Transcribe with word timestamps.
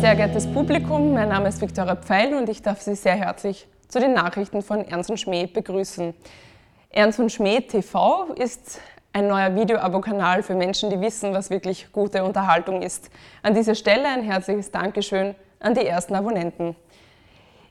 Sehr 0.00 0.14
geehrtes 0.14 0.46
Publikum, 0.46 1.12
mein 1.12 1.28
Name 1.28 1.48
ist 1.48 1.60
Viktoria 1.60 1.96
Pfeil 1.96 2.32
und 2.34 2.48
ich 2.48 2.62
darf 2.62 2.80
Sie 2.80 2.94
sehr 2.94 3.16
herzlich 3.16 3.66
zu 3.88 3.98
den 3.98 4.14
Nachrichten 4.14 4.62
von 4.62 4.84
Ernst 4.84 5.10
und 5.10 5.18
Schmäh 5.18 5.46
begrüßen. 5.46 6.14
Ernst 6.90 7.18
und 7.18 7.32
Schmäh 7.32 7.62
TV 7.62 8.32
ist 8.34 8.80
ein 9.12 9.26
neuer 9.26 9.56
Video-Abo-Kanal 9.56 10.44
für 10.44 10.54
Menschen, 10.54 10.90
die 10.90 11.00
wissen, 11.00 11.34
was 11.34 11.50
wirklich 11.50 11.90
gute 11.90 12.22
Unterhaltung 12.22 12.82
ist. 12.82 13.10
An 13.42 13.54
dieser 13.54 13.74
Stelle 13.74 14.06
ein 14.06 14.22
herzliches 14.22 14.70
Dankeschön 14.70 15.34
an 15.58 15.74
die 15.74 15.84
ersten 15.84 16.14
Abonnenten. 16.14 16.76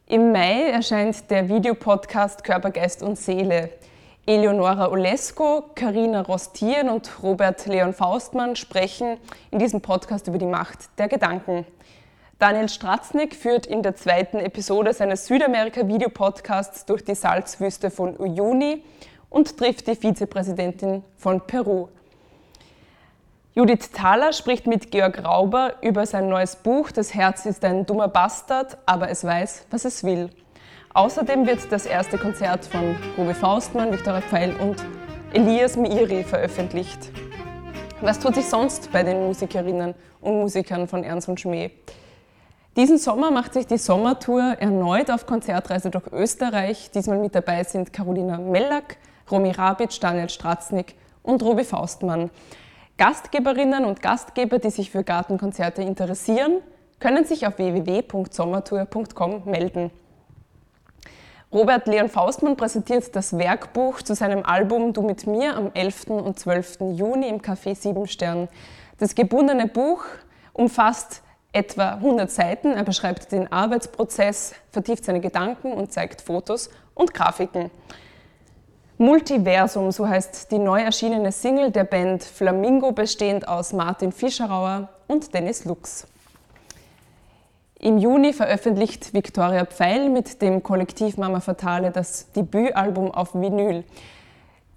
Im 0.06 0.34
Mai 0.34 0.70
erscheint 0.70 1.32
der 1.32 1.48
Videopodcast 1.48 2.44
Körper, 2.44 2.72
Geist 2.72 3.04
und 3.04 3.18
Seele. 3.18 3.70
Eleonora 4.26 4.92
Olesko, 4.92 5.64
Karina 5.76 6.24
Rostieren 6.24 6.90
und 6.90 7.24
Robert 7.24 7.66
Leon 7.68 7.94
Faustmann 7.94 8.58
sprechen 8.58 9.16
in 9.50 9.60
diesem 9.60 9.80
Podcast 9.80 10.28
über 10.28 10.38
die 10.38 10.46
Macht 10.46 10.90
der 10.98 11.08
Gedanken. 11.08 11.66
Daniel 12.40 12.70
Stratznik 12.70 13.34
führt 13.36 13.66
in 13.66 13.82
der 13.82 13.96
zweiten 13.96 14.38
Episode 14.38 14.94
seines 14.94 15.26
Südamerika-Videopodcasts 15.26 16.86
durch 16.86 17.04
die 17.04 17.16
Salzwüste 17.16 17.90
von 17.90 18.16
Uyuni 18.16 18.84
und 19.32 19.58
trifft 19.58 19.88
die 19.88 19.96
Vizepräsidentin 19.96 21.04
von 21.18 21.42
Peru. 21.42 21.88
Judith 23.56 23.90
Thaler 23.92 24.34
spricht 24.34 24.68
mit 24.68 24.92
Georg 24.92 25.26
Rauber 25.26 25.78
über 25.82 26.06
sein 26.06 26.30
neues 26.30 26.58
Buch 26.58 26.92
Das 26.92 27.16
Herz 27.16 27.48
ist 27.48 27.66
ein 27.66 27.88
dummer 27.88 28.08
Bastard, 28.08 28.78
aber 28.86 29.10
es 29.10 29.24
weiß, 29.24 29.66
was 29.72 29.86
es 29.86 30.04
will. 30.04 30.30
Außerdem 30.94 31.48
wird 31.48 31.72
das 31.72 31.88
erste 31.88 32.20
Konzert 32.20 32.66
von 32.66 32.96
Ruby 33.18 33.34
Faustmann, 33.34 33.92
Viktoria 33.92 34.22
Pfeil 34.22 34.56
und 34.58 34.86
Elias 35.34 35.76
Meiri 35.76 36.24
veröffentlicht. 36.24 37.10
Was 38.02 38.20
tut 38.20 38.36
sich 38.36 38.46
sonst 38.46 38.92
bei 38.92 39.02
den 39.02 39.26
Musikerinnen 39.26 39.96
und 40.22 40.40
Musikern 40.40 40.88
von 40.88 41.04
Ernst 41.04 41.28
und 41.30 41.40
Schmäh? 41.40 41.72
Diesen 42.78 43.00
Sommer 43.00 43.32
macht 43.32 43.54
sich 43.54 43.66
die 43.66 43.80
Sommertour 43.80 44.40
erneut 44.60 45.10
auf 45.10 45.26
Konzertreise 45.26 45.90
durch 45.90 46.06
Österreich. 46.12 46.92
Diesmal 46.94 47.18
mit 47.18 47.34
dabei 47.34 47.64
sind 47.64 47.92
Carolina 47.92 48.38
Mellack, 48.38 48.98
Romy 49.32 49.50
Rabic, 49.50 50.00
Daniel 50.00 50.30
Stratznik 50.30 50.94
und 51.24 51.42
Robi 51.42 51.64
Faustmann. 51.64 52.30
Gastgeberinnen 53.00 53.84
und 53.84 54.04
Gastgeber, 54.04 54.60
die 54.60 54.70
sich 54.70 54.92
für 54.92 55.04
Gartenkonzerte 55.04 55.82
interessieren, 55.82 56.60
können 57.00 57.26
sich 57.26 57.48
auf 57.48 57.58
www.sommertour.com 57.58 59.46
melden. 59.46 59.90
Robert 61.52 61.88
Leon 61.88 62.10
Faustmann 62.10 62.58
präsentiert 62.58 63.16
das 63.16 63.40
Werkbuch 63.40 64.04
zu 64.04 64.14
seinem 64.14 64.46
Album 64.46 64.94
Du 64.94 65.02
mit 65.02 65.26
mir 65.26 65.56
am 65.56 65.72
11. 65.74 66.10
und 66.10 66.38
12. 66.38 66.82
Juni 66.94 67.28
im 67.28 67.42
Café 67.42 67.74
Siebenstern. 67.74 68.48
Das 69.00 69.16
gebundene 69.16 69.66
Buch 69.66 70.04
umfasst 70.54 71.24
etwa 71.58 71.94
100 71.94 72.30
Seiten. 72.30 72.74
Er 72.74 72.84
beschreibt 72.84 73.32
den 73.32 73.52
Arbeitsprozess, 73.52 74.54
vertieft 74.70 75.04
seine 75.04 75.20
Gedanken 75.20 75.74
und 75.74 75.92
zeigt 75.92 76.22
Fotos 76.22 76.70
und 76.94 77.14
Grafiken. 77.14 77.72
Multiversum, 79.00 79.92
so 79.92 80.08
heißt 80.08 80.52
die 80.52 80.60
neu 80.60 80.82
erschienene 80.82 81.32
Single 81.32 81.72
der 81.72 81.84
Band 81.84 82.24
Flamingo, 82.24 82.92
bestehend 82.92 83.48
aus 83.48 83.74
Martin 83.74 84.12
Fischerauer 84.12 84.90
und 85.08 85.34
Dennis 85.34 85.66
Lux. 85.66 86.08
Im 87.80 87.98
Juni 87.98 88.34
veröffentlicht 88.34 89.14
Viktoria 89.14 89.66
Pfeil 89.66 90.10
mit 90.10 90.42
dem 90.42 90.64
Kollektiv 90.64 91.18
Mama 91.18 91.40
Fatale 91.40 91.92
das 91.92 92.32
Debütalbum 92.32 93.12
auf 93.12 93.36
Vinyl. 93.36 93.84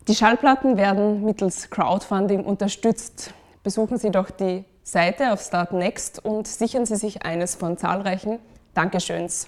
Die 0.09 0.15
Schallplatten 0.15 0.77
werden 0.77 1.25
mittels 1.25 1.71
Crowdfunding 1.71 2.45
unterstützt. 2.45 3.33
Besuchen 3.63 3.97
Sie 3.97 4.11
doch 4.11 4.31
die 4.31 4.65
Seite 4.91 5.33
auf 5.33 5.41
Start 5.41 5.73
Next 5.73 6.25
und 6.25 6.49
sichern 6.49 6.85
Sie 6.85 6.97
sich 6.97 7.23
eines 7.23 7.55
von 7.55 7.77
zahlreichen 7.77 8.41
Dankeschöns. 8.75 9.47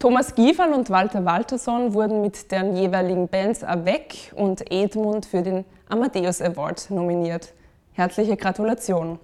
Thomas 0.00 0.34
Gieferl 0.34 0.72
und 0.72 0.90
Walter 0.90 1.24
Walterson 1.24 1.94
wurden 1.94 2.22
mit 2.22 2.50
deren 2.50 2.76
jeweiligen 2.76 3.28
Bands 3.28 3.62
Avec 3.62 4.32
und 4.34 4.68
Edmund 4.72 5.26
für 5.26 5.42
den 5.42 5.64
Amadeus 5.88 6.42
Award 6.42 6.90
nominiert. 6.90 7.52
Herzliche 7.92 8.36
Gratulation. 8.36 9.20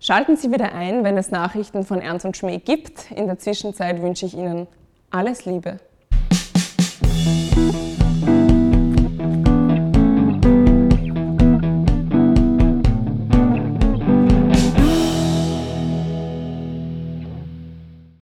Schalten 0.00 0.36
Sie 0.38 0.50
wieder 0.50 0.72
ein, 0.72 1.04
wenn 1.04 1.18
es 1.18 1.30
Nachrichten 1.30 1.84
von 1.84 2.00
Ernst 2.00 2.24
und 2.24 2.34
Schmäh 2.34 2.58
gibt. 2.58 3.10
In 3.10 3.26
der 3.26 3.38
Zwischenzeit 3.38 4.00
wünsche 4.00 4.24
ich 4.24 4.34
Ihnen 4.34 4.66
alles 5.10 5.44
Liebe. 5.44 5.78